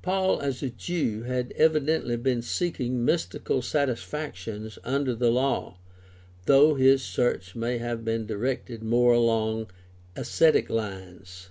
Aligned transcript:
Paul 0.00 0.40
as 0.40 0.62
a 0.62 0.70
Jew 0.70 1.24
had 1.24 1.52
evidently 1.58 2.16
been 2.16 2.40
seeking 2.40 3.04
mystical 3.04 3.60
satisfactions 3.60 4.78
under 4.82 5.14
the 5.14 5.30
law, 5.30 5.76
though 6.46 6.74
his 6.74 7.02
search 7.02 7.54
may 7.54 7.76
have 7.76 8.02
been 8.02 8.24
directed 8.24 8.82
more 8.82 9.12
along 9.12 9.66
ascetic 10.16 10.70
lines 10.70 11.50